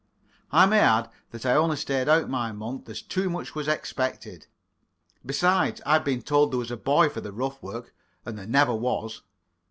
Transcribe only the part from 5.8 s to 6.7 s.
I'd been told there